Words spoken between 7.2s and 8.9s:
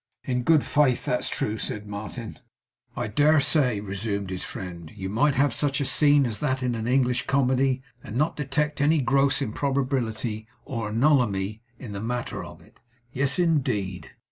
comedy, and not detect